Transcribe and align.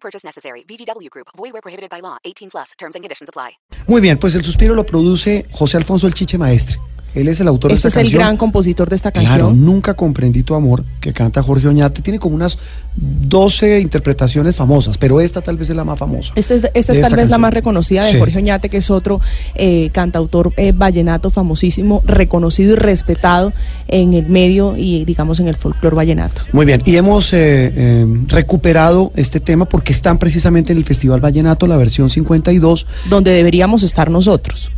Purchase 0.00 0.24
necessary. 0.24 0.64
VGW 0.66 1.10
Group. 1.10 1.28
Void 1.36 1.52
where 1.52 1.62
prohibited 1.62 1.90
by 1.90 2.00
law. 2.00 2.16
18 2.24 2.48
plus. 2.50 2.72
Terms 2.78 2.94
and 2.94 3.04
conditions 3.04 3.28
apply. 3.28 3.58
Muy 3.86 4.00
bien, 4.00 4.18
pues 4.18 4.34
el 4.34 4.44
suspiro 4.44 4.74
lo 4.74 4.84
produce 4.84 5.46
José 5.52 5.76
Alfonso 5.76 6.06
El 6.06 6.14
Chiche 6.14 6.38
Maestre. 6.38 6.78
Él 7.14 7.28
es 7.28 7.40
el 7.40 7.48
autor 7.48 7.72
Este 7.72 7.82
de 7.82 7.88
es 7.88 7.92
esta 7.92 8.00
el 8.00 8.06
canción. 8.06 8.20
gran 8.22 8.36
compositor 8.36 8.88
de 8.88 8.96
esta 8.96 9.10
Claro, 9.10 9.28
canción. 9.46 9.64
nunca 9.64 9.94
comprendí 9.94 10.42
tu 10.42 10.54
amor, 10.54 10.84
que 11.00 11.12
canta 11.12 11.42
Jorge 11.42 11.66
Oñate. 11.68 12.02
Tiene 12.02 12.18
como 12.18 12.34
unas 12.34 12.58
12 12.96 13.80
interpretaciones 13.80 14.56
famosas, 14.56 14.98
pero 14.98 15.20
esta 15.20 15.40
tal 15.40 15.56
vez 15.56 15.70
es 15.70 15.76
la 15.76 15.84
más 15.84 15.98
famosa. 15.98 16.32
Esta 16.36 16.54
es, 16.54 16.62
esta 16.74 16.92
es 16.92 17.00
tal 17.00 17.16
vez 17.16 17.28
la 17.28 17.38
más 17.38 17.52
reconocida 17.54 18.04
de 18.04 18.12
Sí. 18.12 18.18
Jorge 18.18 18.38
Oñate, 18.38 18.68
que 18.68 18.76
es 18.78 18.90
otro 18.90 19.20
eh, 19.54 19.90
cantautor 19.92 20.52
eh, 20.56 20.72
vallenato 20.72 21.30
famosísimo, 21.30 22.02
reconocido 22.04 22.72
y 22.72 22.76
respetado 22.76 23.52
en 23.88 24.14
el 24.14 24.26
medio 24.28 24.76
y 24.76 25.04
digamos 25.04 25.40
en 25.40 25.48
el 25.48 25.54
folclore 25.56 25.96
vallenato. 25.96 26.42
Muy 26.52 26.66
bien, 26.66 26.82
y 26.84 26.96
hemos 26.96 27.30
eh, 27.32 28.06
recuperado 28.26 29.12
este 29.16 29.40
tema 29.40 29.64
porque 29.68 29.92
están 29.92 30.18
precisamente 30.18 30.72
en 30.72 30.78
el 30.78 30.84
Festival 30.84 31.20
Vallenato, 31.20 31.66
la 31.66 31.76
versión 31.76 32.10
52. 32.10 32.86
Donde 33.08 33.32
deberíamos 33.32 33.82
estar 33.82 34.10
nosotros. 34.10 34.70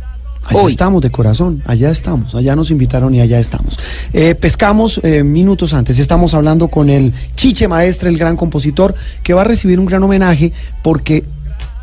Allá 0.43 0.61
Hoy. 0.63 0.71
estamos 0.71 1.01
de 1.01 1.11
corazón, 1.11 1.61
allá 1.65 1.91
estamos, 1.91 2.33
allá 2.35 2.55
nos 2.55 2.71
invitaron 2.71 3.13
y 3.13 3.21
allá 3.21 3.39
estamos. 3.39 3.77
Eh, 4.11 4.35
pescamos 4.35 4.99
eh, 5.03 5.23
minutos 5.23 5.73
antes, 5.73 5.99
estamos 5.99 6.33
hablando 6.33 6.67
con 6.67 6.89
el 6.89 7.13
Chiche 7.35 7.67
Maestre, 7.67 8.09
el 8.09 8.17
gran 8.17 8.35
compositor, 8.35 8.95
que 9.23 9.33
va 9.33 9.41
a 9.41 9.45
recibir 9.45 9.79
un 9.79 9.85
gran 9.85 10.01
homenaje 10.03 10.51
porque 10.81 11.23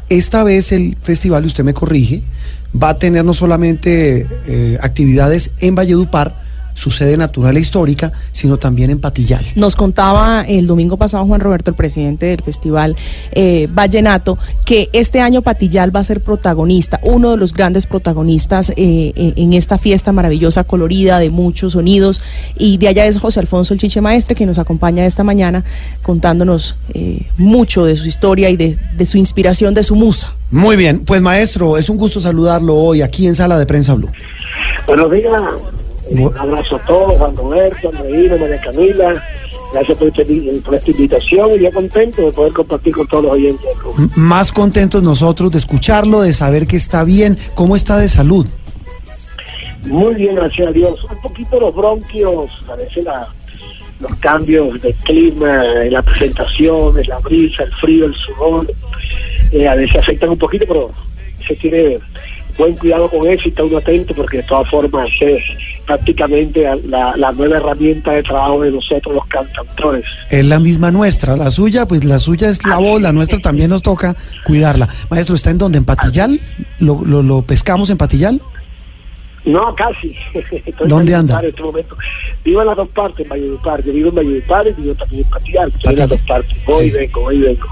esta 0.09 0.43
vez 0.43 0.73
el 0.73 0.97
festival, 1.03 1.45
y 1.45 1.47
usted 1.47 1.65
me 1.65 1.75
corrige, 1.75 2.23
va 2.81 2.91
a 2.91 2.99
tener 2.99 3.25
no 3.25 3.35
solamente 3.35 4.27
eh, 4.47 4.79
actividades 4.81 5.53
en 5.59 5.75
Valledupar, 5.75 6.48
su 6.79 6.91
sede 6.91 7.17
natural 7.17 7.57
e 7.57 7.61
histórica, 7.61 8.13
sino 8.31 8.57
también 8.57 8.91
en 8.91 9.01
Patillal. 9.01 9.45
Nos 9.57 9.75
contaba 9.75 10.43
el 10.47 10.69
domingo 10.69 10.97
pasado 10.97 11.27
Juan 11.27 11.41
Roberto, 11.41 11.73
el 11.73 11.77
presidente 11.77 12.27
del 12.27 12.43
Festival 12.43 12.95
eh, 13.33 13.67
Vallenato, 13.73 14.39
que 14.65 14.89
este 14.93 15.21
año 15.21 15.43
Patillal 15.43 15.95
va 15.95 16.01
a 16.01 16.05
ser 16.05 16.23
protagonista, 16.23 17.01
uno 17.03 17.33
de 17.33 17.37
los 17.37 17.53
grandes 17.53 17.87
protagonistas 17.87 18.73
eh, 18.77 19.13
en 19.17 19.49
en 19.49 19.55
esta 19.55 19.79
fiesta 19.79 20.13
maravillosa, 20.13 20.65
colorida, 20.65 21.19
de 21.19 21.31
muchos 21.31 21.73
sonidos. 21.73 22.21
Y 22.57 22.77
de 22.77 22.89
allá 22.89 23.07
es 23.07 23.19
José 23.19 23.41
Alfonso 23.41 23.75
el 23.75 23.81
Chiche 23.81 24.01
Maestre, 24.01 24.35
que 24.35 24.47
nos 24.47 24.59
acompaña 24.59 25.07
esta 25.07 25.25
mañana 25.25 25.65
contándonos 26.03 26.77
eh, 26.95 27.27
mucho 27.37 27.85
de 27.85 27.97
su 27.97 28.07
historia 28.07 28.51
y 28.51 28.57
de, 28.57 28.79
de 28.97 29.07
su 29.07 29.19
inspiración, 29.19 29.75
de 29.75 29.83
su 29.83 29.97
musa. 29.97 30.35
Muy 30.51 30.77
bien, 30.77 31.01
pues 31.01 31.21
maestro, 31.21 31.77
es 31.77 31.89
un 31.91 31.97
gusto 31.97 32.21
saludarlo 32.21 32.75
hoy 32.75 33.03
aquí 33.03 33.27
en 33.27 33.35
Sala 33.35 33.59
de 33.59 33.67
Prensa 33.67 33.95
Blue. 33.95 34.11
Buenos 34.87 35.11
días, 35.11 35.33
un 36.11 36.39
abrazo 36.39 36.77
a 36.77 36.79
todos, 36.87 37.19
Juan 37.19 37.37
Roberto, 37.37 37.91
Andreina, 37.95 38.37
María 38.37 38.61
Camila, 38.61 39.23
gracias 39.73 39.99
por, 39.99 40.09
este- 40.09 40.61
por 40.65 40.75
esta 40.75 40.91
invitación 40.91 41.51
y 41.55 41.59
yo 41.63 41.71
contento 41.71 42.23
de 42.23 42.31
poder 42.31 42.53
compartir 42.53 42.95
con 42.95 43.07
todos 43.07 43.25
los 43.25 43.33
oyentes. 43.33 43.67
del 43.97 44.11
Más 44.17 44.51
contentos 44.53 45.03
nosotros 45.03 45.53
de 45.53 45.59
escucharlo, 45.59 46.21
de 46.23 46.33
saber 46.33 46.67
que 46.67 46.77
está 46.77 47.05
bien, 47.05 47.39
cómo 47.55 47.77
está 47.77 47.99
de 47.99 48.09
salud. 48.09 48.47
Muy 49.85 50.15
bien, 50.17 50.35
gracias 50.35 50.69
a 50.69 50.73
Dios. 50.73 50.99
Un 51.11 51.21
poquito 51.23 51.61
los 51.61 51.75
bronquios, 51.75 52.47
parece 52.67 53.03
la, 53.03 53.29
los 54.01 54.15
cambios 54.17 54.81
de 54.83 54.93
clima, 55.05 55.65
eh, 55.83 55.91
la 55.91 56.03
presentación, 56.03 56.95
la 57.07 57.19
brisa, 57.21 57.63
el 57.65 57.73
frío, 57.75 58.07
el 58.07 58.15
sudor, 58.15 58.67
eh, 59.53 59.69
a 59.69 59.75
veces 59.77 59.97
afectan 59.97 60.31
un 60.31 60.39
poquito, 60.39 60.65
pero 60.67 60.91
se 61.47 61.55
tiene 61.57 61.99
buen 62.59 62.75
cuidado 62.77 63.09
con 63.09 63.27
eso 63.29 63.43
y 63.45 63.49
está 63.49 63.63
uno 63.65 63.79
atento 63.79 64.13
porque 64.15 64.39
de 64.39 64.43
todas 64.43 64.69
formas 64.69 65.09
es 65.21 65.41
prácticamente 65.89 66.65
la, 66.87 67.17
la 67.17 67.33
nueva 67.33 67.57
herramienta 67.57 68.13
de 68.13 68.23
trabajo 68.23 68.61
de 68.63 68.71
nosotros 68.71 69.15
los 69.15 69.27
cantautores. 69.27 70.05
Es 70.31 70.45
la 70.45 70.61
misma 70.61 70.91
nuestra, 70.91 71.35
la 71.35 71.51
suya, 71.51 71.87
pues 71.89 72.05
la 72.05 72.19
suya 72.19 72.51
es 72.51 72.63
la 72.67 72.77
voz, 72.77 73.01
la 73.01 73.11
nuestra 73.11 73.39
también 73.39 73.71
nos 73.71 73.83
toca 73.83 74.15
cuidarla. 74.45 74.87
Maestro, 75.11 75.35
¿está 75.35 75.51
en 75.51 75.57
dónde? 75.59 75.79
¿En 75.79 75.87
Patillal? 75.87 76.41
¿Lo, 76.79 77.03
lo, 77.05 77.23
lo 77.23 77.41
pescamos 77.43 77.89
en 77.89 77.97
Patillal? 77.97 78.41
No, 79.47 79.75
casi. 79.75 80.15
Estoy 80.67 80.89
¿Dónde 80.89 81.13
en 81.13 81.21
anda? 81.21 81.41
En 81.41 81.47
este 81.49 81.63
momento. 81.63 81.97
Vivo 82.45 82.61
en 82.61 82.67
las 82.67 82.77
dos 82.77 82.89
partes, 82.91 83.21
en 83.25 83.29
Valledupar. 83.31 83.83
Yo 83.83 83.93
vivo 83.95 84.11
en 84.11 84.15
Valledupar 84.17 84.67
y 84.67 84.73
vivo 84.83 84.95
también 84.95 85.25
en 85.25 85.31
Patillal. 85.31 85.73
Estoy 85.75 85.93
en 85.95 85.99
las 86.01 86.09
dos 86.11 86.21
partes. 86.23 86.65
Voy 86.67 86.85
y 86.87 86.91
Sí. 86.91 86.97
vengo, 86.97 87.21
voy 87.23 87.37
y 87.37 87.41
vengo. 87.41 87.67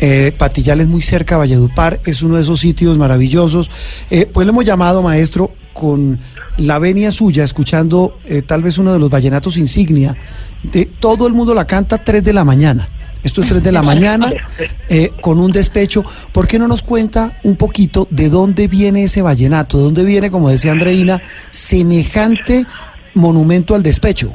Eh, 0.00 0.32
Patillal 0.36 0.80
es 0.80 0.88
muy 0.88 1.02
cerca 1.02 1.36
Valledupar, 1.36 2.00
es 2.06 2.22
uno 2.22 2.36
de 2.36 2.42
esos 2.42 2.60
sitios 2.60 2.96
maravillosos. 2.96 3.70
Eh, 4.10 4.26
pues 4.32 4.46
le 4.46 4.50
hemos 4.50 4.64
llamado, 4.64 5.02
maestro, 5.02 5.52
con 5.72 6.18
la 6.56 6.78
venia 6.78 7.10
suya, 7.10 7.44
escuchando 7.44 8.16
eh, 8.26 8.42
tal 8.42 8.62
vez 8.62 8.78
uno 8.78 8.92
de 8.92 8.98
los 8.98 9.10
vallenatos 9.10 9.56
insignia. 9.56 10.16
De, 10.62 10.86
todo 10.86 11.26
el 11.26 11.32
mundo 11.32 11.54
la 11.54 11.66
canta 11.66 11.98
3 11.98 12.22
de 12.22 12.32
la 12.32 12.44
mañana. 12.44 12.88
Esto 13.22 13.42
es 13.42 13.48
3 13.48 13.62
de 13.62 13.72
la 13.72 13.82
mañana, 13.82 14.32
eh, 14.88 15.10
con 15.20 15.38
un 15.38 15.50
despecho. 15.50 16.04
¿Por 16.32 16.46
qué 16.46 16.58
no 16.58 16.68
nos 16.68 16.82
cuenta 16.82 17.38
un 17.44 17.56
poquito 17.56 18.06
de 18.10 18.28
dónde 18.28 18.68
viene 18.68 19.04
ese 19.04 19.22
vallenato? 19.22 19.78
¿De 19.78 19.84
dónde 19.84 20.04
viene, 20.04 20.30
como 20.30 20.48
decía 20.48 20.72
Andreina, 20.72 21.20
semejante 21.50 22.66
monumento 23.14 23.74
al 23.74 23.82
despecho? 23.82 24.32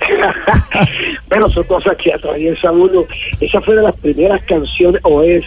bueno, 1.28 1.48
son 1.50 1.64
cosas 1.64 1.96
que 1.96 2.12
atraviesa 2.12 2.70
uno. 2.70 3.04
Esa 3.40 3.60
fue 3.60 3.76
de 3.76 3.82
las 3.82 3.98
primeras 4.00 4.42
canciones, 4.44 5.00
o 5.04 5.22
es 5.22 5.44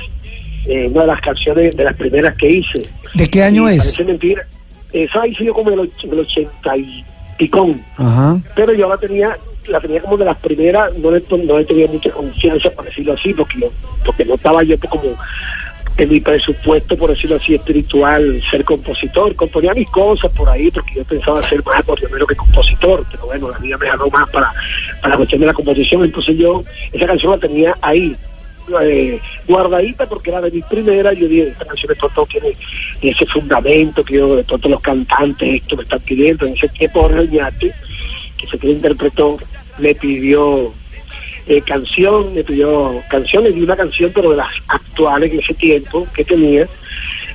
eh, 0.67 0.87
una 0.87 1.01
de 1.01 1.07
las 1.07 1.21
canciones 1.21 1.75
de 1.75 1.83
las 1.83 1.95
primeras 1.95 2.35
que 2.37 2.49
hice. 2.49 2.89
¿De 3.13 3.29
qué 3.29 3.43
año 3.43 3.69
Y 3.69 3.75
es? 3.75 3.83
Parece 3.83 4.03
mentira. 4.05 4.47
Esa 4.93 5.27
hice 5.27 5.45
yo 5.45 5.53
como 5.53 5.71
en 5.71 5.79
el, 5.79 5.85
och- 5.89 6.03
en 6.03 6.11
el 6.13 6.19
80 6.19 6.77
y 6.77 7.03
picón. 7.37 7.81
Ajá. 7.97 8.37
pero 8.55 8.73
yo 8.73 8.87
la 8.89 8.97
tenía 8.97 9.37
la 9.67 9.81
tenía 9.81 9.99
como 9.99 10.15
de 10.15 10.25
las 10.25 10.37
primeras 10.37 10.95
no 10.99 11.09
le, 11.09 11.23
no 11.43 11.57
le 11.57 11.65
tenía 11.65 11.87
mucha 11.87 12.11
confianza 12.11 12.69
por 12.69 12.85
decirlo 12.85 13.13
así 13.13 13.33
porque 13.33 13.59
yo, 13.61 13.71
porque 14.05 14.23
no 14.23 14.35
estaba 14.35 14.61
yo 14.63 14.75
como 14.87 15.15
en 15.97 16.09
mi 16.09 16.19
presupuesto 16.19 16.97
por 16.97 17.09
decirlo 17.09 17.37
así 17.37 17.55
espiritual 17.55 18.41
ser 18.49 18.63
compositor. 18.63 19.35
Componía 19.35 19.73
mis 19.73 19.89
cosas 19.89 20.31
por 20.31 20.49
ahí 20.49 20.69
porque 20.71 20.95
yo 20.95 21.03
pensaba 21.05 21.41
ser 21.43 21.63
más 21.63 21.79
acordeonero 21.79 22.27
que 22.27 22.35
compositor 22.35 23.05
pero 23.09 23.25
bueno 23.25 23.49
la 23.49 23.57
vida 23.59 23.77
me 23.77 23.87
jaló 23.87 24.09
más 24.09 24.29
para 24.29 24.53
para 25.01 25.09
la 25.09 25.17
cuestión 25.17 25.41
de 25.41 25.47
la 25.47 25.53
composición. 25.53 26.03
Entonces 26.03 26.37
yo 26.37 26.63
esa 26.91 27.07
canción 27.07 27.31
la 27.31 27.37
tenía 27.37 27.75
ahí 27.81 28.15
eh, 28.81 29.19
guardadita 29.47 30.07
porque 30.07 30.31
era 30.31 30.41
de 30.41 30.51
mi 30.51 30.61
primera 30.61 31.13
yo 31.13 31.27
dije 31.27 31.49
esta 31.49 31.65
canción 31.65 31.89
de 31.89 31.95
pronto 31.95 32.25
tiene 32.25 32.51
ese 33.01 33.25
fundamento 33.27 34.03
que 34.03 34.15
yo 34.15 34.35
de 34.35 34.43
pronto 34.43 34.69
los 34.69 34.81
cantantes 34.81 35.61
esto 35.61 35.77
me 35.77 35.83
están 35.83 35.99
pidiendo 35.99 36.47
en 36.47 36.53
ese 36.53 36.67
tiempo 36.69 37.03
Jorge 37.03 37.19
Oñate 37.19 37.73
que 38.37 38.47
fue 38.47 38.59
quien 38.59 38.73
interpretó, 38.73 39.37
le 39.79 39.95
pidió 39.95 40.71
eh, 41.47 41.61
canción, 41.61 42.33
le 42.33 42.43
pidió 42.43 43.03
canción, 43.09 43.43
le 43.43 43.51
dio 43.51 43.63
una 43.63 43.75
canción, 43.75 44.11
pero 44.13 44.31
de 44.31 44.37
las 44.37 44.51
actuales 44.67 45.31
en 45.31 45.39
ese 45.39 45.53
tiempo 45.53 46.03
que 46.13 46.23
tenía. 46.25 46.67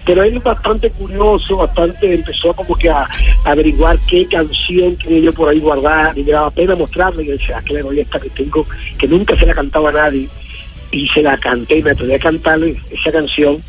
Pero 0.05 0.23
él 0.25 0.39
bastante 0.41 0.91
curioso, 0.91 1.59
bastante 1.59 2.15
empezó 2.15 2.53
como 2.55 2.75
que 2.75 2.89
a, 2.89 3.07
averiguar 3.45 3.99
qué 4.09 4.27
canción 4.27 4.97
tenía 4.97 5.21
yo 5.21 5.33
por 5.33 5.49
ahí 5.49 5.61
guardada, 5.61 6.13
y 6.17 6.25
me 6.25 6.33
daba 6.33 6.51
pena 6.51 6.75
mostrarle, 6.75 7.23
y 7.23 7.27
yo 7.27 7.33
decía, 7.33 7.59
ah, 7.59 7.83
doy 7.83 8.01
esta 8.01 8.19
que 8.19 8.31
tengo, 8.31 8.67
que 8.99 9.07
nunca 9.07 9.39
se 9.39 9.47
la 9.47 9.55
cantaba 9.55 9.91
a 9.91 9.93
nadie, 9.93 10.29
y 10.91 11.09
se 11.09 11.23
la 11.23 11.37
canté, 11.37 11.79
y 11.79 11.83
me 11.83 11.91
atreví 11.93 12.15
a 12.15 12.19
cantarle 12.19 12.81
esa 12.91 13.13
canción, 13.13 13.63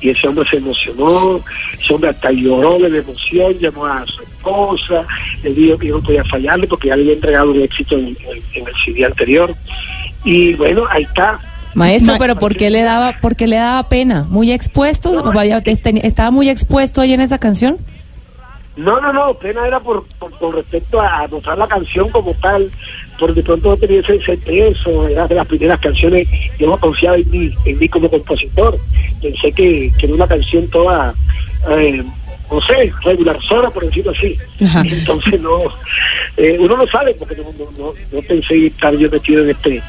y 0.00 0.10
ese 0.10 0.28
hombre 0.28 0.46
se 0.50 0.56
emocionó, 0.58 1.40
ese 1.80 1.94
hombre 1.94 2.10
hasta 2.10 2.30
lloró 2.30 2.78
de 2.78 2.88
la 2.90 2.98
emoción, 2.98 3.52
llamó 3.58 3.86
a 3.86 4.04
su 4.06 4.22
esposa, 4.22 5.06
le 5.42 5.54
dijo 5.54 5.78
que 5.78 5.88
no 5.88 6.02
podía 6.02 6.24
fallarle 6.24 6.66
porque 6.66 6.88
ya 6.88 6.96
le 6.96 7.02
había 7.02 7.14
entregado 7.14 7.50
un 7.52 7.62
éxito 7.62 7.96
en, 7.96 8.08
en- 8.08 8.42
en 8.54 8.68
el 8.68 8.74
CD 8.84 9.04
anterior. 9.04 9.54
Y 10.24 10.54
bueno, 10.54 10.84
ahí 10.90 11.04
está. 11.04 11.40
Maestro, 11.74 12.14
Ma- 12.14 12.18
pero 12.18 12.36
¿por 12.36 12.56
qué 12.56 12.70
le 12.70 12.82
daba, 12.82 13.16
por 13.20 13.36
qué 13.36 13.46
le 13.46 13.56
daba 13.56 13.88
pena? 13.88 14.24
¿Muy 14.28 14.50
expuesto? 14.52 15.22
Vaya, 15.32 15.62
este- 15.64 16.06
¿Estaba 16.06 16.30
muy 16.30 16.48
expuesto 16.48 17.00
ahí 17.00 17.12
en 17.12 17.20
esa 17.20 17.38
canción? 17.38 17.76
No, 18.76 19.00
no, 19.00 19.10
no, 19.12 19.32
pena 19.34 19.66
era 19.66 19.80
por, 19.80 20.04
por, 20.18 20.30
con 20.38 20.52
respecto 20.54 21.00
a, 21.00 21.20
a 21.24 21.28
mostrar 21.28 21.56
la 21.56 21.66
canción 21.66 22.10
como 22.10 22.34
tal, 22.34 22.70
por 23.18 23.34
de 23.34 23.42
pronto 23.42 23.70
no 23.70 23.76
tenía 23.76 24.00
ese, 24.00 24.16
ese 24.16 24.36
peso, 24.38 25.08
era 25.08 25.26
de 25.26 25.34
las 25.34 25.46
primeras 25.46 25.80
canciones, 25.80 26.26
yo 26.58 26.66
no 26.66 26.78
confiaba 26.78 27.16
en 27.16 27.30
mí, 27.30 27.52
en 27.64 27.78
mí 27.78 27.88
como 27.88 28.10
compositor, 28.10 28.78
pensé 29.20 29.52
que, 29.52 29.90
que 29.98 30.06
era 30.06 30.14
una 30.14 30.26
canción 30.26 30.68
toda, 30.68 31.14
eh, 31.70 32.02
no 32.50 32.60
sé, 32.62 32.92
regular 33.02 33.38
zona, 33.42 33.70
por 33.70 33.84
decirlo 33.86 34.12
así, 34.12 34.36
Ajá. 34.64 34.82
entonces 34.86 35.40
no, 35.40 35.58
eh, 36.36 36.56
uno 36.58 36.76
no 36.76 36.86
sabe, 36.88 37.14
porque 37.14 37.36
no, 37.36 37.52
no, 37.58 37.70
no, 37.78 37.92
no 38.12 38.22
pensé 38.22 38.66
estar 38.66 38.94
yo 38.96 39.10
metido 39.10 39.42
en 39.42 39.50
este 39.50 39.82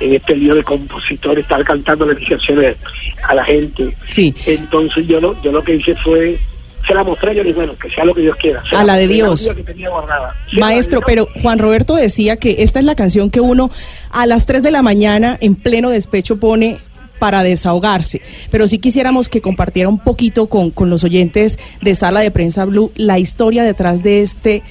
en 0.00 0.14
este 0.14 0.36
lío 0.36 0.54
de 0.54 0.64
compositor, 0.64 1.38
estar 1.38 1.62
cantando 1.64 2.06
las 2.06 2.16
canciones 2.28 2.76
a 3.22 3.34
la 3.34 3.44
gente. 3.44 3.94
Sí. 4.06 4.34
Entonces 4.46 5.06
yo 5.06 5.20
lo, 5.20 5.40
yo 5.42 5.52
lo 5.52 5.62
que 5.62 5.76
hice 5.76 5.94
fue, 5.96 6.38
se 6.86 6.94
la 6.94 7.04
mostré, 7.04 7.34
yo 7.34 7.42
le 7.42 7.48
dije, 7.50 7.56
bueno, 7.56 7.76
que 7.78 7.88
sea 7.90 8.04
lo 8.04 8.14
que 8.14 8.22
Dios 8.22 8.36
quiera. 8.36 8.62
Se 8.68 8.76
A 8.76 8.84
la 8.84 8.96
de 8.96 9.06
Dios. 9.06 9.42
única 9.46 9.54
que 9.56 9.62
tenía 9.72 9.88
guardada. 9.90 10.34
Sí, 10.50 10.58
Maestro, 10.58 11.00
Dios. 11.00 11.06
pero 11.06 11.28
Juan 11.42 11.58
Roberto 11.58 11.94
decía 11.94 12.36
que 12.36 12.56
esta 12.60 12.78
es 12.78 12.84
la 12.84 12.94
canción 12.94 13.30
que 13.30 13.40
uno 13.40 13.70
a 14.10 14.26
las 14.26 14.46
3 14.46 14.62
de 14.62 14.70
la 14.70 14.82
mañana 14.82 15.38
en 15.40 15.54
pleno 15.54 15.90
despecho 15.90 16.38
pone 16.40 16.78
para 17.18 17.44
desahogarse. 17.44 18.20
Pero 18.50 18.66
sí 18.66 18.78
quisiéramos 18.80 19.28
que 19.28 19.40
compartiera 19.40 19.88
un 19.88 20.00
poquito 20.00 20.48
con, 20.48 20.70
con 20.72 20.90
los 20.90 21.04
oyentes 21.04 21.58
de 21.80 21.94
Sala 21.94 22.18
de 22.20 22.32
Prensa 22.32 22.64
Blue 22.64 22.90
la 22.96 23.20
historia 23.20 23.62
detrás 23.62 24.02
de 24.02 24.22
este 24.22 24.62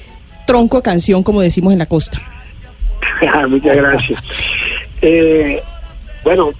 tronco 0.46 0.76
de 0.78 0.82
canción, 0.82 1.22
como 1.22 1.40
decimos 1.40 1.72
en 1.72 1.78
la 1.78 1.86
costa. 1.86 2.20
Ah, 3.32 3.46
Muchas 3.46 3.76
gracias. 3.76 4.20
Eh, 5.00 5.62
bueno, 6.24 6.50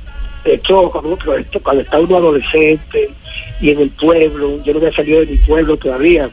esto 0.45 0.91
cuando, 0.91 1.17
pero 1.17 1.37
esto, 1.37 1.61
cuando 1.61 1.83
está 1.83 1.99
uno 1.99 2.17
adolescente 2.17 3.11
y 3.61 3.71
en 3.71 3.81
el 3.81 3.91
pueblo, 3.91 4.63
yo 4.65 4.73
no 4.73 4.79
había 4.81 4.93
salido 4.93 5.21
de 5.21 5.27
mi 5.27 5.39
pueblo 5.39 5.77
todavía, 5.77 6.31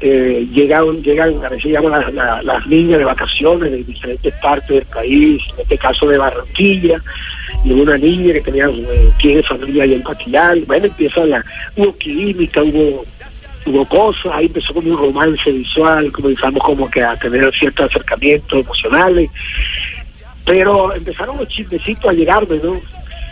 eh, 0.00 0.46
llegan, 0.52 1.02
llegan, 1.02 1.44
a 1.44 1.48
veces 1.48 1.72
llaman 1.72 2.14
las, 2.14 2.66
niñas 2.66 2.98
de 2.98 3.04
vacaciones 3.04 3.72
de 3.72 3.82
diferentes 3.82 4.32
partes 4.34 4.68
del 4.68 4.86
país, 4.86 5.42
en 5.54 5.60
este 5.60 5.76
caso 5.78 6.06
de 6.06 6.18
Barranquilla, 6.18 7.02
y 7.64 7.72
una 7.72 7.98
niña 7.98 8.32
que 8.34 8.40
tenía, 8.40 8.66
eh, 8.66 9.10
tiene 9.18 9.42
familia 9.42 9.82
ahí 9.82 9.94
en 9.94 10.02
Patillal, 10.02 10.64
bueno, 10.66 10.86
empieza 10.86 11.24
la, 11.24 11.44
hubo 11.76 11.96
química, 11.98 12.62
hubo 12.62 13.04
hubo 13.66 13.84
cosas, 13.86 14.32
ahí 14.34 14.46
empezó 14.46 14.72
como 14.72 14.90
un 14.90 14.96
romance 14.96 15.50
visual, 15.50 16.10
comenzamos 16.12 16.62
como 16.62 16.90
que 16.90 17.02
a 17.02 17.16
tener 17.16 17.52
ciertos 17.54 17.86
acercamientos 17.86 18.64
emocionales, 18.64 19.30
pero 20.44 20.94
empezaron 20.94 21.36
los 21.36 21.48
chismecitos 21.48 22.06
a 22.06 22.12
llegarme, 22.12 22.58
¿no? 22.62 22.80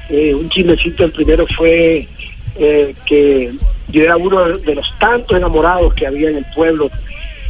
Eh, 0.08 0.34
un 0.34 0.48
chismecito, 0.48 1.04
el 1.04 1.12
primero 1.12 1.46
fue 1.56 2.06
eh, 2.58 2.94
que 3.06 3.52
yo 3.88 4.02
era 4.02 4.16
uno 4.16 4.58
de, 4.58 4.74
los 4.74 4.98
tantos 4.98 5.36
enamorados 5.36 5.94
que 5.94 6.06
había 6.06 6.30
en 6.30 6.38
el 6.38 6.46
pueblo 6.54 6.90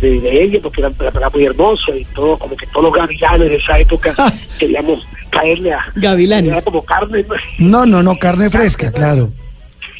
de, 0.00 0.20
de 0.20 0.42
ella, 0.42 0.58
porque 0.62 0.80
era, 0.80 0.92
era 0.98 1.30
muy 1.30 1.44
hermoso 1.44 1.94
y 1.94 2.04
todo, 2.06 2.38
como 2.38 2.56
que 2.56 2.66
todos 2.66 2.84
los 2.84 2.94
gavilanes 2.94 3.48
de 3.48 3.56
esa 3.56 3.78
época 3.78 4.14
queríamos 4.58 5.02
caerle 5.30 5.72
a... 5.72 5.92
Gavilanes. 5.94 6.52
Era 6.52 6.62
como 6.62 6.84
carne, 6.84 7.24
No, 7.58 7.86
no, 7.86 8.02
no, 8.02 8.16
carne 8.16 8.50
fresca, 8.50 8.90
claro. 8.90 9.30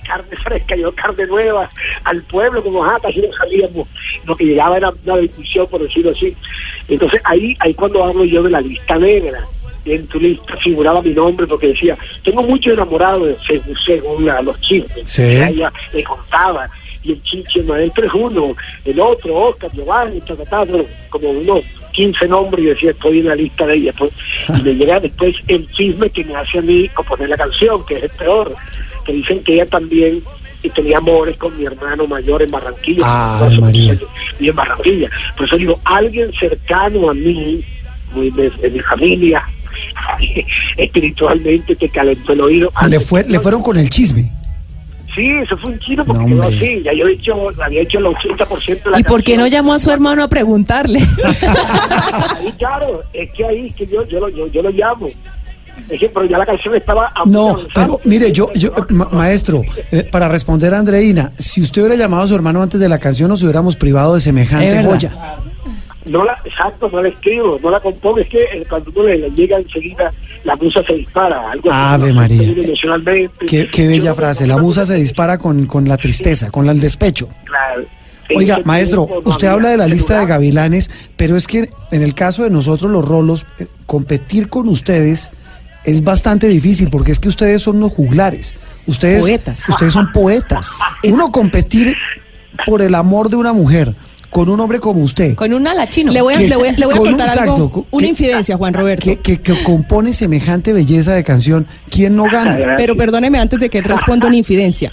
carne 0.06 0.36
fresca, 0.36 0.76
yo 0.76 0.92
carne 0.92 1.26
nueva 1.26 1.68
al 2.04 2.22
pueblo, 2.22 2.62
como 2.62 2.84
ajá, 2.84 2.98
casi 3.02 3.20
no 3.20 3.32
salíamos, 3.32 3.88
lo 4.24 4.36
que 4.36 4.44
llegaba 4.44 4.76
era 4.76 4.92
una 5.04 5.16
bendición, 5.16 5.66
por 5.68 5.82
decirlo 5.82 6.10
así. 6.10 6.34
Entonces 6.88 7.20
ahí, 7.24 7.56
ahí 7.60 7.74
cuando 7.74 8.04
hablo 8.04 8.24
yo 8.24 8.42
de 8.42 8.50
la 8.50 8.60
lista 8.60 8.96
negra, 8.96 9.44
en 9.94 10.06
tu 10.06 10.18
lista 10.20 10.56
figuraba 10.56 11.00
mi 11.02 11.14
nombre 11.14 11.46
porque 11.46 11.68
decía, 11.68 11.96
tengo 12.24 12.42
muchos 12.42 12.72
enamorados 12.74 13.36
según, 13.46 13.74
según 13.84 14.26
la- 14.26 14.42
los 14.42 14.60
chismes, 14.60 15.08
Sí. 15.10 15.22
que 15.22 15.44
ella 15.48 15.72
le 15.92 16.02
contaba, 16.04 16.66
y 17.02 17.12
el 17.12 17.22
chiche, 17.22 17.60
el 17.60 17.66
maestro 17.66 18.04
es 18.06 18.12
uno, 18.14 18.56
el 18.84 18.98
otro, 19.00 19.34
Oscar, 19.36 19.70
Giovanni, 19.72 20.20
como 21.10 21.30
unos 21.30 21.60
15 21.92 22.26
nombres 22.28 22.64
y 22.64 22.68
decía, 22.68 22.90
estoy 22.90 23.20
en 23.20 23.28
la 23.28 23.34
lista 23.36 23.64
de 23.66 23.74
ella. 23.76 23.92
Pues, 23.96 24.10
y 24.58 24.62
me 24.62 24.74
llega 24.74 25.00
después 25.00 25.34
el 25.48 25.70
chisme 25.70 26.10
que 26.10 26.24
me 26.24 26.34
hace 26.34 26.58
a 26.58 26.62
mí 26.62 26.88
componer 26.90 27.28
la 27.28 27.36
canción, 27.36 27.86
que 27.86 27.96
es 27.96 28.02
el 28.04 28.10
peor, 28.10 28.54
que 29.04 29.12
dicen 29.12 29.42
que 29.44 29.54
ella 29.54 29.66
también 29.66 30.22
eh, 30.62 30.70
tenía 30.74 30.98
amores 30.98 31.36
con 31.36 31.56
mi 31.56 31.64
hermano 31.64 32.06
mayor 32.08 32.42
en 32.42 32.50
Barranquilla. 32.50 33.02
Ah, 33.04 33.48
María. 33.60 33.96
Y 34.40 34.48
en 34.48 34.56
Barranquilla. 34.56 35.08
Por 35.36 35.46
eso 35.46 35.56
digo, 35.56 35.80
alguien 35.84 36.32
cercano 36.32 37.08
a 37.10 37.14
mí, 37.14 37.62
de, 38.14 38.50
de 38.50 38.70
mi 38.70 38.80
familia, 38.80 39.46
espiritualmente 40.76 41.76
te 41.76 41.88
calentó 41.88 42.32
el 42.32 42.40
oído. 42.40 42.68
Le, 42.70 42.96
Antes- 42.96 43.06
fue, 43.06 43.24
le 43.24 43.40
fueron 43.40 43.62
con 43.62 43.76
el 43.76 43.90
chisme. 43.90 44.30
Sí, 45.14 45.30
eso 45.30 45.56
fue 45.56 45.70
un 45.72 45.78
chino 45.78 46.04
porque 46.04 46.24
No, 46.24 46.28
quedó 46.28 46.42
así. 46.48 46.82
Ya 46.84 46.92
yo 46.92 47.06
he 47.08 47.12
hecho, 47.14 47.34
había 47.64 47.80
hecho 47.82 47.98
el 47.98 48.04
80% 48.04 48.82
de 48.84 48.90
la 48.90 49.00
¿Y 49.00 49.04
por 49.04 49.22
qué 49.22 49.36
no 49.36 49.44
canción. 49.44 49.48
llamó 49.62 49.72
a 49.74 49.78
su 49.78 49.90
hermano 49.90 50.22
a 50.22 50.28
preguntarle? 50.28 50.98
Ahí, 52.38 52.52
claro, 52.58 53.02
es 53.14 53.30
que 53.32 53.44
ahí 53.46 53.70
que 53.72 53.86
yo, 53.86 54.06
yo, 54.08 54.20
lo, 54.20 54.28
yo, 54.28 54.46
yo 54.48 54.62
lo 54.62 54.70
llamo. 54.70 55.06
Es 55.88 56.00
que, 56.00 56.08
pero 56.08 56.24
ya 56.26 56.36
la 56.38 56.44
canción 56.46 56.74
estaba 56.74 57.12
a 57.14 57.22
No, 57.26 57.48
avanzada. 57.50 57.70
pero 57.74 58.00
mire, 58.04 58.32
yo, 58.32 58.50
yo 58.54 58.72
ma- 58.90 59.08
maestro, 59.10 59.62
eh, 59.92 60.06
para 60.10 60.28
responder 60.28 60.74
a 60.74 60.78
Andreina, 60.80 61.32
si 61.38 61.60
usted 61.62 61.82
hubiera 61.82 61.96
llamado 61.96 62.24
a 62.24 62.26
su 62.26 62.34
hermano 62.34 62.60
antes 62.62 62.80
de 62.80 62.88
la 62.88 62.98
canción, 62.98 63.28
nos 63.30 63.42
hubiéramos 63.42 63.76
privado 63.76 64.14
de 64.14 64.20
semejante 64.20 64.82
joya. 64.82 65.12
No 66.06 66.24
la, 66.24 66.38
exacto, 66.44 66.88
no 66.90 67.02
la 67.02 67.08
escribo, 67.08 67.58
no 67.60 67.70
la 67.70 67.80
compongo. 67.80 68.18
Es 68.18 68.28
que 68.28 68.42
eh, 68.42 68.64
cuando 68.68 68.90
uno 68.94 69.08
le, 69.08 69.18
le 69.18 69.30
llega 69.30 69.58
enseguida, 69.58 70.12
la 70.44 70.54
musa 70.56 70.82
se 70.84 70.94
dispara. 70.94 71.50
Algo 71.50 71.70
Ave. 71.70 72.12
María. 72.12 72.52
Emocionalmente. 72.52 73.46
Qué, 73.46 73.86
bella 73.86 74.14
frase. 74.14 74.46
La 74.46 74.56
musa 74.56 74.86
se 74.86 74.94
dispara 74.94 75.36
con, 75.36 75.66
con 75.66 75.88
la 75.88 75.96
tristeza, 75.96 76.50
con 76.50 76.68
el 76.68 76.80
despecho. 76.80 77.28
Claro. 77.44 77.84
Oiga, 78.34 78.60
maestro, 78.64 79.08
usted 79.24 79.46
habla 79.48 79.70
de 79.70 79.76
la 79.76 79.86
lista 79.86 80.18
de 80.18 80.26
gavilanes, 80.26 80.90
pero 81.16 81.36
es 81.36 81.46
que 81.46 81.68
en 81.92 82.02
el 82.02 82.14
caso 82.14 82.42
de 82.42 82.50
nosotros 82.50 82.90
los 82.90 83.04
rolos, 83.04 83.46
eh, 83.58 83.66
competir 83.86 84.48
con 84.48 84.68
ustedes 84.68 85.30
es 85.84 86.02
bastante 86.02 86.48
difícil 86.48 86.90
porque 86.90 87.12
es 87.12 87.20
que 87.20 87.28
ustedes 87.28 87.62
son 87.62 87.76
unos 87.76 87.92
juglares. 87.92 88.54
Ustedes, 88.86 89.20
Poetas. 89.20 89.68
ustedes 89.68 89.92
son 89.92 90.12
poetas. 90.12 90.70
Uno 91.04 91.30
competir 91.32 91.96
por 92.66 92.82
el 92.82 92.94
amor 92.94 93.28
de 93.30 93.36
una 93.36 93.52
mujer 93.52 93.94
con 94.30 94.48
un 94.48 94.60
hombre 94.60 94.80
como 94.80 95.00
usted. 95.02 95.34
Con 95.34 95.52
un 95.54 95.66
ala 95.66 95.86
chino. 95.86 96.12
Le 96.12 96.20
voy 96.22 96.34
a, 96.34 96.38
que- 96.38 96.48
le 96.48 96.56
voy 96.56 96.68
a- 96.68 96.72
le 96.72 96.86
voy 96.86 96.94
a 96.94 96.98
con 96.98 97.06
un- 97.08 97.14
contar 97.14 97.28
exacto, 97.28 97.52
algo, 97.62 97.86
una 97.90 98.02
que- 98.04 98.08
infidencia, 98.10 98.56
Juan 98.56 98.74
Roberto. 98.74 99.04
Que, 99.04 99.16
que- 99.18 99.40
que 99.40 99.62
compone 99.62 100.12
semejante 100.12 100.72
belleza 100.72 101.14
de 101.14 101.24
canción. 101.24 101.66
¿Quién 101.90 102.16
no 102.16 102.24
gana? 102.24 102.74
Pero 102.76 102.96
perdóneme 102.96 103.38
antes 103.38 103.58
de 103.60 103.70
que 103.70 103.80
responda 103.80 104.26
una 104.26 104.36
infidencia. 104.36 104.92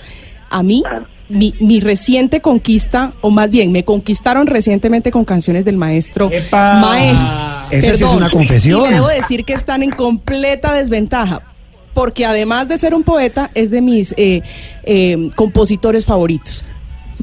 A 0.50 0.62
mí, 0.64 0.84
mi, 1.30 1.54
mi 1.60 1.80
reciente 1.80 2.42
conquista, 2.42 3.14
o 3.22 3.30
más 3.32 3.50
bien, 3.50 3.72
me 3.72 3.84
conquistaron 3.84 4.46
recientemente 4.48 5.10
con 5.12 5.26
canciones 5.26 5.66
del 5.66 5.78
maestro. 5.78 6.30
Maestro. 6.52 7.68
Esa 7.72 7.94
sí 7.96 8.04
es 8.04 8.12
una 8.12 8.30
confesión. 8.30 8.82
Y 8.82 8.88
le 8.88 8.94
debo 8.94 9.08
decir 9.08 9.46
que 9.46 9.54
están 9.54 9.84
en 9.84 9.90
completa 9.92 10.74
desventaja. 10.74 11.42
Porque 11.94 12.26
además 12.26 12.68
de 12.70 12.78
ser 12.80 12.94
un 12.96 13.04
poeta, 13.04 13.52
es 13.54 13.70
de 13.72 13.80
mis 13.82 14.14
eh, 14.18 14.42
eh, 14.84 15.30
compositores 15.36 16.06
favoritos. 16.06 16.66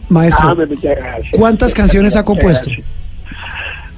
Maestro, 0.09 0.49
Ah. 0.51 1.17
¿cuántas 1.33 1.73
canciones 1.75 2.17
ha 2.17 2.25
compuesto? 2.25 2.71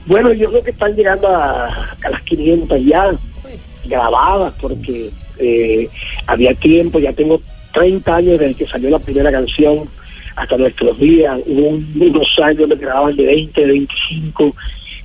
Bueno, 0.07 0.33
yo 0.33 0.51
creo 0.51 0.65
que 0.65 0.71
están 0.73 0.95
llegando 0.95 1.29
a, 1.29 1.67
a 2.05 2.11
las 2.11 2.23
500 2.23 2.81
ya 2.85 3.11
grabadas 3.85 4.53
porque 4.61 5.11
eh, 5.39 5.89
había 6.27 6.55
tiempo, 6.55 6.99
ya 6.99 7.13
tengo 7.13 7.41
30 7.73 8.17
años 8.17 8.39
desde 8.39 8.55
que 8.55 8.67
salió 8.67 8.91
la 8.91 8.99
primera 8.99 9.31
canción 9.31 9.89
hasta 10.37 10.57
nuestros 10.57 10.99
días. 10.99 11.39
Hubo 11.47 11.69
un- 11.69 11.93
unos 12.01 12.29
años 12.43 12.69
me 12.69 12.75
grababan 12.77 13.17
de 13.17 13.25
20, 13.27 13.61
de 13.61 13.67
25 13.67 14.55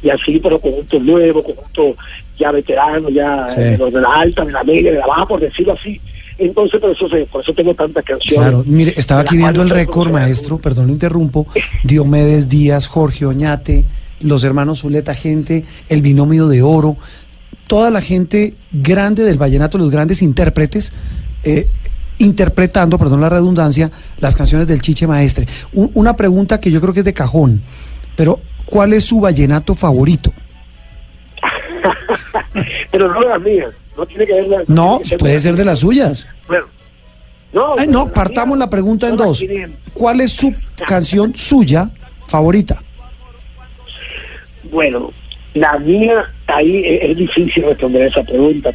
y 0.01 0.09
así, 0.09 0.39
pero 0.39 0.59
conjuntos 0.59 1.01
nuevos, 1.01 1.43
conjuntos 1.43 1.95
ya 2.39 2.51
veteranos, 2.51 3.13
ya 3.13 3.47
Sí. 3.47 3.77
los 3.77 3.91
de 3.93 4.01
la 4.01 4.09
alta, 4.13 4.45
de 4.45 4.51
la 4.51 4.63
media, 4.63 4.91
de 4.91 4.97
la 4.99 5.07
baja, 5.07 5.27
por 5.27 5.39
decirlo 5.39 5.73
así. 5.73 5.99
Entonces, 6.39 6.79
por 6.79 6.91
eso, 6.91 7.09
se- 7.09 7.25
por 7.25 7.41
eso 7.41 7.53
tengo 7.53 7.73
tantas 7.73 8.03
canciones. 8.05 8.39
Claro, 8.39 8.63
mire, 8.65 8.93
estaba 8.95 9.21
aquí 9.21 9.37
viendo 9.37 9.61
el 9.63 9.69
récord, 9.69 10.11
maestro, 10.11 10.57
perdón, 10.57 10.87
lo 10.87 10.93
interrumpo. 10.93 11.47
Diomedes 11.83 12.47
Díaz, 12.47 12.87
Jorge 12.87 13.25
Oñate, 13.25 13.85
los 14.19 14.43
hermanos 14.43 14.81
Zuleta 14.81 15.15
Gente, 15.15 15.65
el 15.89 16.01
binomio 16.01 16.47
de 16.47 16.61
oro, 16.61 16.97
toda 17.67 17.89
la 17.91 18.01
gente 18.01 18.55
grande 18.71 19.23
del 19.23 19.37
vallenato, 19.37 19.77
los 19.77 19.89
grandes 19.91 20.21
intérpretes, 20.21 20.93
eh, 21.43 21.67
interpretando, 22.19 22.97
perdón 22.97 23.21
la 23.21 23.29
redundancia, 23.29 23.91
las 24.19 24.35
canciones 24.35 24.67
del 24.67 24.81
Chiche 24.81 25.05
Maestre. 25.07 25.47
Un- 25.73 25.91
una 25.93 26.15
pregunta 26.15 26.59
que 26.59 26.71
yo 26.71 26.79
creo 26.81 26.93
que 26.93 26.99
es 26.99 27.05
de 27.05 27.13
cajón, 27.13 27.61
pero 28.15 28.39
¿cuál 28.65 28.93
es 28.93 29.03
su 29.05 29.19
vallenato 29.19 29.75
favorito? 29.75 30.31
pero 32.91 33.11
no 33.13 33.21
las 33.21 33.41
mías, 33.41 33.71
no 33.97 34.05
tiene 34.05 34.25
que 34.25 34.33
ver 34.33 34.47
la- 34.47 34.63
No, 34.67 34.97
tiene 34.97 35.09
que 35.09 35.17
puede 35.17 35.39
ser 35.39 35.55
de 35.55 35.65
las 35.65 35.79
suyas. 35.79 36.27
Bueno, 36.47 36.65
no, 37.53 37.73
Ay, 37.77 37.87
no, 37.87 38.11
partamos 38.13 38.57
la 38.57 38.69
pregunta 38.69 39.07
en 39.09 39.17
dos. 39.17 39.43
¿Cuál 39.93 40.21
es 40.21 40.31
su 40.33 40.53
canción 40.87 41.35
suya 41.35 41.89
favorita? 42.27 42.81
Bueno, 44.71 45.11
la 45.53 45.77
mía, 45.79 46.25
ahí 46.47 46.83
es, 46.85 47.09
es 47.11 47.17
difícil 47.17 47.63
responder 47.63 48.03
esa 48.07 48.23
pregunta. 48.23 48.71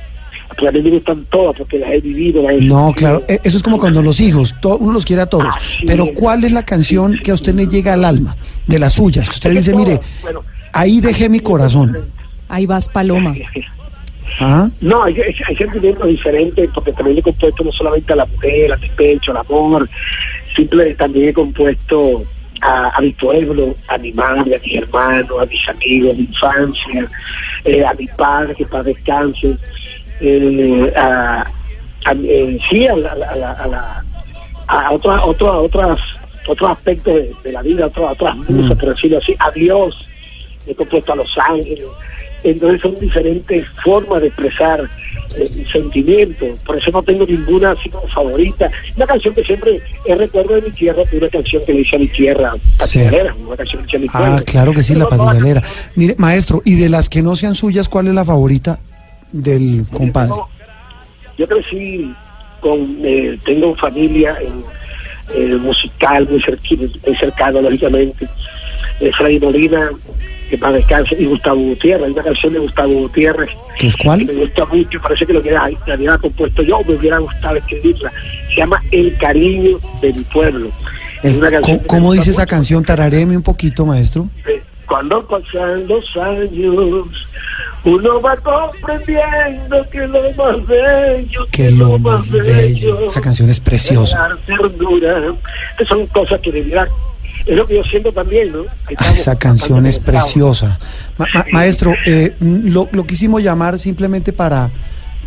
Porque 0.49 0.69
a 0.69 0.73
mí 0.73 0.83
me 0.83 0.91
gustan 0.91 1.25
todas, 1.31 1.57
porque 1.57 1.79
las 1.79 1.91
he 1.93 2.01
vivido. 2.01 2.43
Las 2.43 2.53
he 2.55 2.61
No, 2.61 2.93
claro, 2.95 3.25
e- 3.27 3.41
eso 3.43 3.57
es 3.57 3.63
como 3.63 3.79
cuando 3.79 4.03
los 4.03 4.21
hijos, 4.21 4.55
to- 4.61 4.77
uno 4.79 4.93
los 4.93 5.05
quiere 5.05 5.23
a 5.23 5.27
todos, 5.27 5.47
Así 5.57 5.85
pero 5.87 6.05
es. 6.05 6.11
¿cuál 6.15 6.45
es 6.45 6.53
la 6.53 6.63
canción 6.65 7.19
que 7.25 7.31
a 7.31 7.35
usted 7.35 7.55
le 7.55 7.67
llega 7.67 7.95
al 7.95 8.05
alma, 8.05 8.37
de 8.67 8.79
las 8.79 8.93
suyas? 8.95 9.29
Que 9.29 9.35
usted 9.35 9.51
Es 9.51 9.57
dice, 9.67 9.75
mire, 9.75 10.01
bueno. 10.21 10.43
ahí 10.75 11.01
dejé 11.01 11.31
mi 11.31 11.41
corazón. 11.41 12.07
Ahí 12.51 12.67
vas, 12.67 12.89
Paloma. 12.91 13.35
No, 14.81 15.03
hay, 15.05 15.15
hay- 15.21 15.35
hay 15.47 15.57
sentimientos 15.57 16.07
diferentes, 16.09 16.71
porque 16.75 16.93
también 16.93 17.19
he 17.19 17.23
compuesto 17.23 17.65
no 17.65 17.73
solamente 17.73 18.13
a 18.13 18.17
la 18.17 18.27
mujer, 18.27 18.73
al 18.73 18.81
despecho, 18.81 19.31
al 19.33 19.39
amor, 19.39 19.89
simple, 20.57 20.95
también 20.95 21.29
he 21.29 21.33
compuesto 21.33 22.23
a, 22.61 22.97
a 22.97 23.01
mi 23.01 23.11
pueblo, 23.13 23.75
a 23.89 23.99
mi 23.99 24.13
madre, 24.13 24.57
a 24.57 24.59
mis 24.61 24.83
hermanos, 24.83 25.31
a 25.41 25.47
mis 25.47 25.69
amigos 25.69 26.17
de 26.17 26.23
infancia, 26.23 27.09
eh, 27.65 27.85
a 27.85 27.93
mi 27.95 28.07
padre, 28.09 28.55
que 28.55 28.67
para 28.67 28.85
descanse. 28.85 29.57
eh, 30.21 30.93
a, 30.97 31.45
a- 32.05 32.13
en 32.13 32.61
sí 32.71 32.87
a, 32.87 32.95
la- 32.97 33.13
a, 33.13 33.37
la- 33.37 33.53
a, 33.53 33.67
la- 33.67 34.05
a 34.69 34.91
otra- 34.93 35.25
otra- 35.25 35.59
otras 35.59 35.99
otros 36.49 36.71
aspectos 36.73 37.15
de, 37.15 37.33
de 37.45 37.53
la 37.53 37.63
vida, 37.63 37.87
otras 37.87 38.13
otras 38.13 38.37
musas, 38.37 38.77
por 38.79 38.89
decirlo 38.91 39.19
así, 39.19 39.35
a 39.39 39.51
Dios, 39.53 39.97
he 40.67 40.75
compuesto 40.75 41.13
a 41.13 41.17
los 41.17 41.33
ángeles. 41.39 41.85
Entonces 42.45 42.81
son 42.81 42.99
diferentes 42.99 43.67
formas 43.85 44.21
de 44.23 44.29
expresar 44.29 44.89
eh, 45.37 45.65
sentimientos. 45.73 46.59
Por 46.61 46.77
eso 46.79 46.91
no 46.91 47.03
tengo 47.03 47.25
ninguna 47.25 47.71
así 47.71 47.89
como 47.89 48.07
favorita. 48.09 48.71
Una 48.97 49.07
canción 49.07 49.35
que 49.35 49.45
siempre 49.45 49.81
es 50.05 50.19
recuerdo 50.19 50.55
de 50.57 50.63
mi 50.63 50.71
tierra, 50.73 51.03
una 51.13 51.29
canción 51.29 51.63
que 51.65 51.73
le 51.73 51.81
hice 51.81 51.97
a 51.97 51.99
mi 52.01 52.09
tierra, 52.09 52.53
Sí. 52.81 53.01
Una 53.47 53.57
canción 53.57 53.85
que 53.87 53.99
le 53.99 54.07
hice 54.07 54.17
a 54.17 54.21
mi 54.21 54.25
Ah, 54.25 54.27
pueblo. 54.29 54.45
claro 54.45 54.73
que 54.73 54.83
sí, 54.83 54.95
la 54.95 55.07
no. 55.11 55.63
Mire, 55.97 56.15
maestro, 56.19 56.63
y 56.65 56.75
de 56.77 56.89
las 56.89 57.09
que 57.09 57.23
no 57.23 57.37
sean 57.37 57.55
suyas, 57.55 57.89
¿cuál 57.89 58.09
es 58.09 58.15
la 58.15 58.25
favorita 58.25 58.79
del 59.31 59.85
compadre? 59.91 60.29
Yo, 60.31 60.49
yo 61.39 61.49
crecí 61.49 62.13
con, 62.61 62.99
eh, 63.05 63.39
tengo 63.45 63.75
familia 63.77 64.37
en, 64.41 64.63
eh, 65.35 65.57
musical 65.57 66.29
muy, 66.29 66.43
cerquino, 66.43 66.89
muy 67.07 67.17
cercano, 67.17 67.61
lógicamente. 67.63 68.29
Freddy 69.11 69.41
Molina, 69.41 69.91
que 70.51 70.59
para 70.59 70.75
descanse, 70.75 71.17
y 71.19 71.25
Gustavo 71.25 71.61
Gutiérrez. 71.61 72.07
Hay 72.07 72.13
una 72.13 72.23
canción 72.23 72.53
de 72.53 72.59
Gustavo 72.61 72.93
Gutiérrez 72.93 73.49
¿Qué 73.79 73.87
es 73.89 73.97
que 73.97 74.05
cuál? 74.05 74.25
me 74.27 74.33
gusta 74.35 74.65
mucho, 74.67 75.01
parece 75.01 75.27
que 75.27 75.33
lo 75.33 75.41
hubiera, 75.41 75.69
la 75.87 75.95
hubiera 75.97 76.19
compuesto 76.19 76.63
yo, 76.63 76.81
me 76.87 76.95
hubiera 76.95 77.19
gustado 77.19 77.57
escribirla. 77.57 78.13
Se 78.51 78.57
llama 78.61 78.81
El 78.91 79.17
cariño 79.19 79.79
de 80.03 80.13
mi 80.13 80.23
pueblo. 80.25 80.69
Es 81.23 81.35
El- 81.35 81.41
¿Cómo, 81.63 81.81
que 81.81 81.87
cómo 81.87 82.13
dice 82.13 82.31
esa 82.31 82.43
mucho. 82.43 82.51
canción? 82.51 82.85
Tararéme 82.85 83.37
un 83.37 83.43
poquito, 83.43 83.87
maestro. 83.87 84.29
Eh, 84.47 84.63
Cuando 84.87 85.27
pasan 85.27 85.87
los 85.89 86.05
años, 86.19 87.07
uno 87.85 88.21
va 88.21 88.37
comprendiendo 88.37 89.89
que 89.91 90.07
lo 90.07 90.33
más 90.33 90.67
bello, 90.67 91.47
Que 91.51 91.71
lo 91.71 91.99
más 91.99 92.31
bello. 92.31 93.07
Esa 93.07 93.21
canción 93.21 93.49
es 93.49 93.59
preciosa. 93.61 94.37
Ternura. 94.47 95.35
Que 95.79 95.85
son 95.87 96.07
cosas 96.09 96.41
que 96.41 96.53
debiera. 96.53 96.87
Es 97.47 97.57
lo 97.57 97.67
que 97.67 97.77
yo 97.77 97.85
siento 97.85 98.13
también, 98.13 98.53
¿no? 98.53 98.61
Ah, 98.97 99.13
esa 99.13 99.37
canción 99.37 99.87
es 99.87 99.99
preciosa. 99.99 100.79
Ma- 101.19 101.27
ma- 101.35 101.45
maestro, 101.53 101.93
eh, 102.07 102.35
lo, 102.41 102.89
lo 102.93 103.07
quisimos 103.07 103.43
llamar 103.43 103.79
simplemente 103.79 104.33
para, 104.33 104.71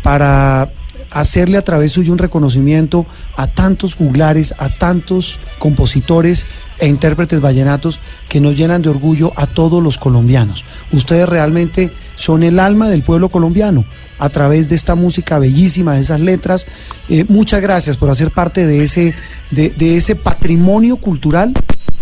para 0.02 0.70
hacerle 1.10 1.56
a 1.58 1.62
través 1.62 1.92
suyo 1.92 2.12
un 2.12 2.18
reconocimiento 2.18 3.06
a 3.36 3.46
tantos 3.46 3.94
juglares, 3.94 4.54
a 4.58 4.68
tantos 4.70 5.38
compositores 5.58 6.46
e 6.78 6.86
intérpretes 6.88 7.40
vallenatos 7.40 7.98
que 8.28 8.40
nos 8.40 8.56
llenan 8.56 8.82
de 8.82 8.88
orgullo 8.88 9.32
a 9.36 9.46
todos 9.46 9.82
los 9.82 9.98
colombianos. 9.98 10.64
Ustedes 10.92 11.28
realmente 11.28 11.90
son 12.16 12.42
el 12.42 12.58
alma 12.58 12.88
del 12.88 13.02
pueblo 13.02 13.28
colombiano 13.28 13.84
a 14.18 14.30
través 14.30 14.68
de 14.70 14.74
esta 14.74 14.94
música 14.94 15.38
bellísima, 15.38 15.94
de 15.94 16.00
esas 16.00 16.20
letras. 16.20 16.66
Eh, 17.08 17.24
muchas 17.28 17.60
gracias 17.60 17.96
por 17.98 18.08
hacer 18.10 18.30
parte 18.30 18.66
de 18.66 18.82
ese, 18.84 19.14
de, 19.50 19.68
de 19.70 19.96
ese 19.98 20.16
patrimonio 20.16 20.96
cultural 20.96 21.52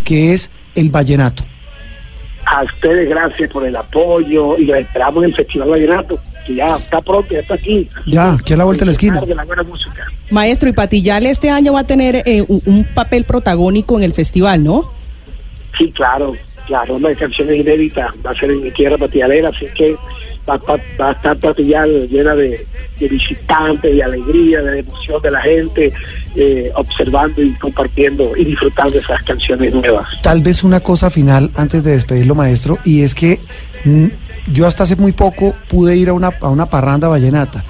que 0.04 0.34
es 0.34 0.52
el 0.74 0.90
vallenato. 0.90 1.44
A 2.46 2.62
ustedes, 2.62 3.08
gracias 3.08 3.50
por 3.50 3.64
el 3.64 3.74
apoyo 3.74 4.58
y 4.58 4.66
los 4.66 4.76
esperamos 4.76 5.24
en 5.24 5.30
el 5.30 5.34
Festival 5.34 5.70
Vallenato, 5.70 6.18
que 6.46 6.56
ya 6.56 6.76
está 6.76 7.00
pronto, 7.00 7.32
ya 7.32 7.40
está 7.40 7.54
aquí. 7.54 7.88
Ya, 8.06 8.34
aquí 8.34 8.52
a 8.52 8.56
la 8.58 8.64
vuelta 8.64 8.82
de 8.82 8.86
la 8.86 8.92
esquina. 8.92 9.20
De 9.22 9.34
la 9.34 9.44
buena 9.44 9.62
música. 9.62 10.06
Maestro, 10.30 10.68
y 10.68 10.72
Patillal 10.72 11.24
este 11.24 11.48
año 11.48 11.72
va 11.72 11.80
a 11.80 11.84
tener 11.84 12.16
eh, 12.26 12.44
un, 12.46 12.60
un 12.66 12.84
papel 12.84 13.24
protagónico 13.24 13.96
en 13.96 14.04
el 14.04 14.12
festival, 14.12 14.62
¿no? 14.62 14.92
Sí, 15.78 15.90
claro, 15.92 16.34
claro, 16.66 16.96
una 16.96 17.14
canción 17.14 17.52
inédita, 17.52 18.12
va 18.24 18.30
a 18.30 18.34
ser 18.34 18.50
en 18.50 18.62
mi 18.62 18.70
tierra 18.70 18.98
patilladera, 18.98 19.48
así 19.48 19.66
que 19.74 19.96
va, 20.48 20.56
va- 20.58 20.78
va 21.00 21.08
a 21.08 21.12
estar 21.12 21.36
Patillal 21.38 22.08
llena 22.08 22.34
de, 22.34 22.66
de 22.98 23.08
visitantes, 23.08 23.94
de 23.94 24.02
alegría, 24.02 24.60
de 24.62 24.78
emoción 24.80 25.22
de 25.22 25.30
la 25.30 25.40
gente, 25.42 25.92
eh, 26.36 26.70
observando 26.74 27.42
y 27.42 27.52
compartiendo 27.54 28.36
y 28.36 28.44
disfrutando 28.44 28.98
esas 28.98 29.22
canciones 29.24 29.72
nuevas. 29.74 30.06
Tal 30.22 30.40
vez 30.42 30.64
una 30.64 30.80
cosa 30.80 31.10
final 31.10 31.50
antes 31.56 31.82
de 31.84 31.92
despedirlo, 31.92 32.34
maestro, 32.34 32.78
y 32.84 33.02
es 33.02 33.14
que 33.14 33.38
mm, 33.84 34.06
yo 34.52 34.66
hasta 34.66 34.82
hace 34.82 34.96
muy 34.96 35.12
poco 35.12 35.54
pude 35.68 35.96
ir 35.96 36.08
a 36.08 36.12
una, 36.12 36.28
a 36.40 36.48
una 36.50 36.66
parranda 36.66 37.08
vallenata 37.08 37.64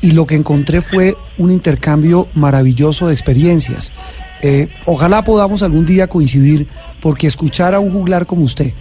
y 0.00 0.12
lo 0.12 0.26
que 0.26 0.34
encontré 0.36 0.80
fue 0.80 1.16
un 1.38 1.50
intercambio 1.50 2.28
maravilloso 2.34 3.08
de 3.08 3.14
experiencias. 3.14 3.92
Eh, 4.42 4.68
ojalá 4.84 5.24
podamos 5.24 5.62
algún 5.64 5.84
día 5.86 6.06
coincidir 6.06 6.68
porque 7.00 7.26
escuchar 7.26 7.74
a 7.74 7.80
un 7.80 7.90
juglar 7.90 8.24
como 8.26 8.42
usted, 8.42 8.72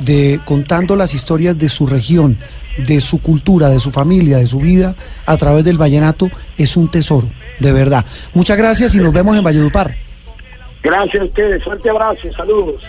de 0.00 0.40
contando 0.44 0.96
las 0.96 1.14
historias 1.14 1.58
de 1.58 1.68
su 1.68 1.86
región, 1.86 2.38
de 2.86 3.00
su 3.00 3.20
cultura, 3.20 3.68
de 3.68 3.80
su 3.80 3.90
familia, 3.90 4.38
de 4.38 4.46
su 4.46 4.58
vida, 4.58 4.94
a 5.26 5.36
través 5.36 5.64
del 5.64 5.78
vallenato, 5.78 6.30
es 6.56 6.76
un 6.76 6.90
tesoro, 6.90 7.28
de 7.58 7.72
verdad. 7.72 8.04
Muchas 8.34 8.56
gracias 8.56 8.94
y 8.94 8.98
nos 8.98 9.12
vemos 9.12 9.36
en 9.36 9.44
Valledupar. 9.44 9.96
Gracias 10.82 11.22
a 11.22 11.24
ustedes, 11.24 11.64
fuerte 11.64 11.90
abrazo, 11.90 12.32
saludos. 12.36 12.82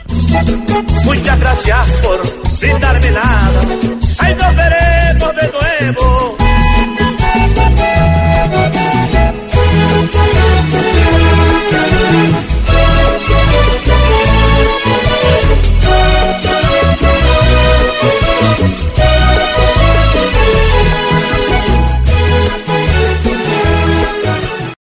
Muchas 1.05 1.39
gracias 1.39 2.01
por 2.01 2.59
brindarme 2.59 3.11
nada. 3.11 3.59
Ay, 4.19 4.35
nos 4.35 4.55
veremos 4.55 5.35
de 5.35 5.51
nuevo. 5.51 6.38